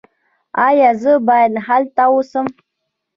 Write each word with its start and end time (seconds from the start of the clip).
ایا 0.67 0.89
زه 1.01 1.13
باید 1.27 1.53
هلته 1.67 2.03
اوسم؟ 2.11 2.45